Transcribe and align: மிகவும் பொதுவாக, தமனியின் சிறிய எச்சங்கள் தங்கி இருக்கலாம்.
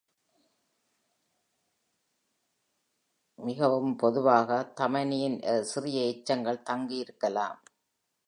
மிகவும் 3.39 3.91
பொதுவாக, 3.95 4.57
தமனியின் 4.79 5.37
சிறிய 5.63 6.05
எச்சங்கள் 6.05 6.63
தங்கி 6.63 6.97
இருக்கலாம். 6.97 7.59